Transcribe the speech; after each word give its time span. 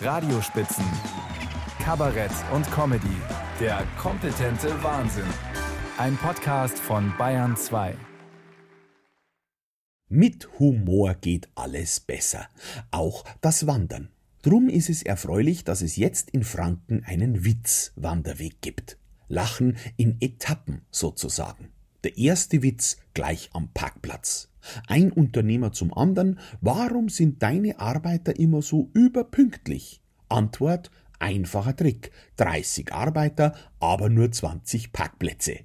Radiospitzen, 0.00 0.84
Kabarett 1.82 2.30
und 2.54 2.70
Comedy. 2.70 3.16
Der 3.58 3.84
kompetente 4.00 4.80
Wahnsinn. 4.84 5.26
Ein 5.96 6.16
Podcast 6.16 6.78
von 6.78 7.12
Bayern 7.18 7.56
2. 7.56 7.96
Mit 10.08 10.48
Humor 10.60 11.14
geht 11.14 11.48
alles 11.56 11.98
besser, 11.98 12.48
auch 12.92 13.24
das 13.40 13.66
Wandern. 13.66 14.08
Drum 14.42 14.68
ist 14.68 14.88
es 14.88 15.02
erfreulich, 15.02 15.64
dass 15.64 15.82
es 15.82 15.96
jetzt 15.96 16.30
in 16.30 16.44
Franken 16.44 17.02
einen 17.04 17.44
Witz-Wanderweg 17.44 18.60
gibt. 18.60 18.98
Lachen 19.26 19.76
in 19.96 20.16
Etappen 20.20 20.82
sozusagen. 20.92 21.70
Der 22.04 22.16
erste 22.16 22.62
Witz 22.62 22.98
gleich 23.14 23.50
am 23.52 23.72
Parkplatz. 23.72 24.50
Ein 24.86 25.10
Unternehmer 25.10 25.72
zum 25.72 25.92
anderen, 25.92 26.38
warum 26.60 27.08
sind 27.08 27.42
deine 27.42 27.80
Arbeiter 27.80 28.38
immer 28.38 28.62
so 28.62 28.90
überpünktlich? 28.92 30.00
Antwort, 30.28 30.90
einfacher 31.18 31.74
Trick. 31.74 32.12
30 32.36 32.92
Arbeiter, 32.92 33.54
aber 33.80 34.08
nur 34.08 34.30
20 34.30 34.92
Parkplätze. 34.92 35.60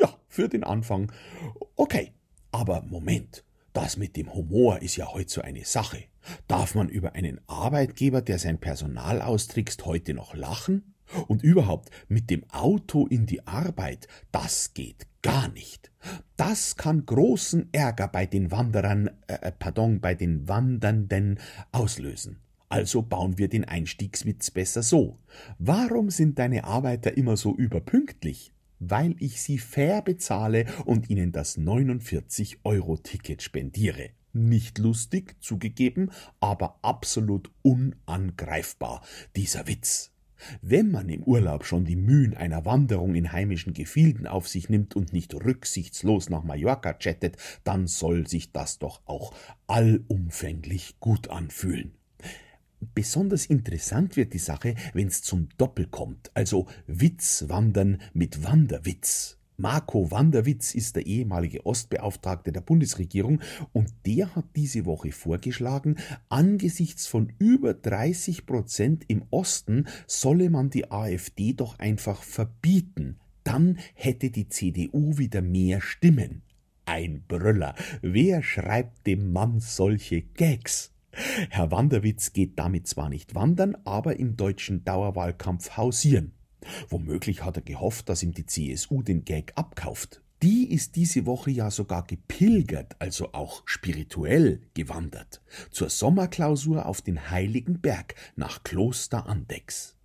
Ja, 0.00 0.14
für 0.28 0.48
den 0.48 0.64
Anfang. 0.64 1.12
Okay. 1.76 2.12
Aber 2.50 2.82
Moment. 2.82 3.44
Das 3.74 3.98
mit 3.98 4.16
dem 4.16 4.32
Humor 4.32 4.80
ist 4.80 4.96
ja 4.96 5.12
heute 5.12 5.30
so 5.30 5.42
eine 5.42 5.66
Sache. 5.66 6.04
Darf 6.48 6.74
man 6.74 6.88
über 6.88 7.14
einen 7.14 7.40
Arbeitgeber, 7.46 8.22
der 8.22 8.38
sein 8.38 8.58
Personal 8.58 9.20
austrickst, 9.20 9.84
heute 9.84 10.14
noch 10.14 10.34
lachen? 10.34 10.94
Und 11.28 11.42
überhaupt 11.42 11.90
mit 12.08 12.30
dem 12.30 12.44
Auto 12.50 13.06
in 13.06 13.26
die 13.26 13.46
Arbeit, 13.46 14.08
das 14.32 14.74
geht 14.74 15.06
gar 15.22 15.48
nicht. 15.48 15.90
Das 16.36 16.76
kann 16.76 17.04
großen 17.06 17.68
Ärger 17.72 18.08
bei 18.08 18.26
den 18.26 18.50
Wanderern, 18.50 19.10
äh, 19.26 19.34
äh, 19.40 19.52
pardon, 19.52 20.00
bei 20.00 20.14
den 20.14 20.48
Wandernden 20.48 21.38
auslösen. 21.72 22.38
Also 22.68 23.02
bauen 23.02 23.38
wir 23.38 23.48
den 23.48 23.64
Einstiegswitz 23.64 24.50
besser 24.50 24.82
so. 24.82 25.18
Warum 25.58 26.10
sind 26.10 26.38
deine 26.38 26.64
Arbeiter 26.64 27.16
immer 27.16 27.36
so 27.36 27.54
überpünktlich? 27.56 28.52
Weil 28.78 29.14
ich 29.18 29.40
sie 29.40 29.58
fair 29.58 30.02
bezahle 30.02 30.66
und 30.84 31.08
ihnen 31.08 31.32
das 31.32 31.58
49-Euro-Ticket 31.58 33.40
spendiere. 33.40 34.10
Nicht 34.32 34.78
lustig, 34.78 35.36
zugegeben, 35.40 36.10
aber 36.40 36.78
absolut 36.82 37.50
unangreifbar, 37.62 39.02
dieser 39.34 39.66
Witz. 39.66 40.12
Wenn 40.62 40.90
man 40.90 41.08
im 41.08 41.22
Urlaub 41.22 41.64
schon 41.64 41.84
die 41.84 41.96
Mühen 41.96 42.36
einer 42.36 42.64
Wanderung 42.64 43.14
in 43.14 43.32
heimischen 43.32 43.72
Gefilden 43.72 44.26
auf 44.26 44.48
sich 44.48 44.68
nimmt 44.68 44.96
und 44.96 45.12
nicht 45.12 45.34
rücksichtslos 45.34 46.30
nach 46.30 46.44
Mallorca 46.44 46.92
chattet, 46.94 47.36
dann 47.64 47.86
soll 47.86 48.26
sich 48.26 48.52
das 48.52 48.78
doch 48.78 49.02
auch 49.06 49.34
allumfänglich 49.66 51.00
gut 51.00 51.28
anfühlen. 51.28 51.92
Besonders 52.94 53.46
interessant 53.46 54.16
wird 54.16 54.32
die 54.34 54.38
Sache, 54.38 54.74
wenn's 54.92 55.22
zum 55.22 55.48
Doppel 55.56 55.86
kommt, 55.86 56.30
also 56.34 56.66
Witzwandern 56.86 58.00
mit 58.12 58.44
Wanderwitz. 58.44 59.35
Marco 59.58 60.10
Wanderwitz 60.10 60.74
ist 60.74 60.96
der 60.96 61.06
ehemalige 61.06 61.64
Ostbeauftragte 61.64 62.52
der 62.52 62.60
Bundesregierung 62.60 63.40
und 63.72 63.88
der 64.04 64.34
hat 64.34 64.44
diese 64.54 64.84
Woche 64.84 65.12
vorgeschlagen, 65.12 65.96
angesichts 66.28 67.06
von 67.06 67.32
über 67.38 67.72
30 67.72 68.44
Prozent 68.44 69.04
im 69.08 69.24
Osten 69.30 69.86
solle 70.06 70.50
man 70.50 70.68
die 70.68 70.90
AfD 70.90 71.54
doch 71.54 71.78
einfach 71.78 72.22
verbieten. 72.22 73.18
Dann 73.44 73.78
hätte 73.94 74.30
die 74.30 74.48
CDU 74.48 75.16
wieder 75.16 75.40
mehr 75.40 75.80
Stimmen. 75.80 76.42
Ein 76.84 77.24
Brüller. 77.26 77.74
Wer 78.02 78.42
schreibt 78.42 79.06
dem 79.06 79.32
Mann 79.32 79.60
solche 79.60 80.20
Gags? 80.20 80.92
Herr 81.48 81.70
Wanderwitz 81.70 82.32
geht 82.34 82.58
damit 82.58 82.86
zwar 82.86 83.08
nicht 83.08 83.34
wandern, 83.34 83.76
aber 83.84 84.18
im 84.18 84.36
deutschen 84.36 84.84
Dauerwahlkampf 84.84 85.76
hausieren. 85.78 86.32
Womöglich 86.88 87.44
hat 87.44 87.56
er 87.56 87.62
gehofft, 87.62 88.08
dass 88.08 88.22
ihm 88.22 88.32
die 88.32 88.46
CSU 88.46 89.02
den 89.02 89.24
Gag 89.24 89.52
abkauft. 89.56 90.22
Die 90.42 90.70
ist 90.70 90.96
diese 90.96 91.24
Woche 91.24 91.50
ja 91.50 91.70
sogar 91.70 92.06
gepilgert, 92.06 92.96
also 92.98 93.32
auch 93.32 93.62
spirituell 93.64 94.60
gewandert, 94.74 95.40
zur 95.70 95.88
Sommerklausur 95.88 96.84
auf 96.84 97.00
den 97.00 97.30
Heiligen 97.30 97.80
Berg 97.80 98.14
nach 98.36 98.62
Kloster 98.62 99.26
Andex. 99.26 99.96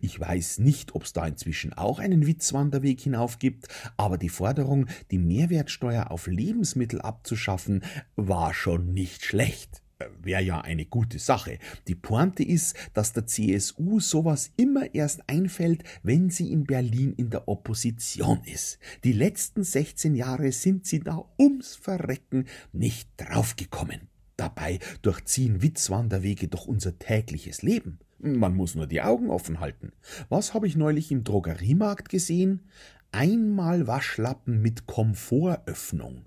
Ich 0.00 0.20
weiß 0.20 0.58
nicht, 0.58 0.94
ob's 0.94 1.12
da 1.12 1.26
inzwischen 1.26 1.72
auch 1.72 1.98
einen 1.98 2.26
Witzwanderweg 2.26 3.00
hinauf 3.00 3.38
gibt, 3.38 3.68
aber 3.96 4.18
die 4.18 4.28
Forderung, 4.28 4.86
die 5.10 5.18
Mehrwertsteuer 5.18 6.10
auf 6.10 6.26
Lebensmittel 6.26 7.00
abzuschaffen, 7.00 7.82
war 8.14 8.54
schon 8.54 8.92
nicht 8.92 9.24
schlecht 9.24 9.81
wäre 10.24 10.42
ja 10.42 10.60
eine 10.60 10.84
gute 10.84 11.18
Sache. 11.18 11.58
Die 11.88 11.94
Pointe 11.94 12.42
ist, 12.42 12.76
dass 12.94 13.12
der 13.12 13.26
CSU 13.26 14.00
sowas 14.00 14.52
immer 14.56 14.94
erst 14.94 15.28
einfällt, 15.28 15.84
wenn 16.02 16.30
sie 16.30 16.52
in 16.52 16.64
Berlin 16.64 17.12
in 17.16 17.30
der 17.30 17.48
Opposition 17.48 18.42
ist. 18.44 18.78
Die 19.04 19.12
letzten 19.12 19.64
16 19.64 20.14
Jahre 20.14 20.52
sind 20.52 20.86
sie 20.86 21.00
da 21.00 21.24
ums 21.38 21.74
Verrecken 21.74 22.46
nicht 22.72 23.08
draufgekommen. 23.16 24.08
Dabei 24.36 24.78
durchziehen 25.02 25.62
Witzwanderwege 25.62 26.48
doch 26.48 26.66
unser 26.66 26.98
tägliches 26.98 27.62
Leben. 27.62 27.98
Man 28.18 28.54
muss 28.54 28.74
nur 28.74 28.86
die 28.86 29.02
Augen 29.02 29.30
offen 29.30 29.60
halten. 29.60 29.92
Was 30.28 30.54
habe 30.54 30.66
ich 30.66 30.76
neulich 30.76 31.10
im 31.10 31.24
Drogeriemarkt 31.24 32.08
gesehen? 32.08 32.62
Einmal 33.10 33.86
Waschlappen 33.86 34.62
mit 34.62 34.86
Komfortöffnung. 34.86 36.24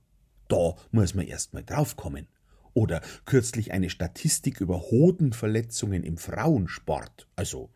Da 0.47 0.75
muss 0.91 1.15
man 1.15 1.25
erst 1.25 1.53
mal 1.53 1.63
draufkommen. 1.63 2.27
Oder 2.75 3.01
kürzlich 3.23 3.71
eine 3.71 3.89
Statistik 3.89 4.59
über 4.59 4.81
Hodenverletzungen 4.91 6.03
im 6.03 6.17
Frauensport. 6.17 7.25
Also, 7.37 7.71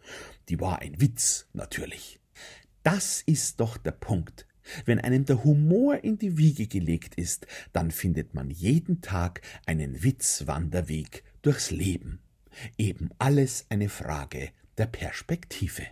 die 0.50 0.60
war 0.60 0.80
ein 0.80 1.00
Witz, 1.00 1.48
natürlich. 1.54 2.20
Das 2.84 3.22
ist 3.26 3.62
doch 3.62 3.78
der 3.78 3.94
Punkt. 3.94 4.46
Wenn 4.86 5.00
einem 5.00 5.24
der 5.24 5.44
Humor 5.46 6.04
in 6.04 6.20
die 6.20 6.38
Wiege 6.38 6.68
gelegt 6.68 7.16
ist, 7.16 7.48
dann 7.72 7.92
findet 7.92 8.34
man 8.34 8.50
jeden 8.50 9.02
Tag 9.02 9.42
einen 9.66 10.04
Witzwanderweg 10.04 11.24
durchs 11.42 11.72
Leben. 11.72 12.20
Eben 12.78 13.10
alles 13.20 13.66
eine 13.70 13.88
Frage 13.88 14.50
der 14.78 14.88
Perspektive. 14.88 15.88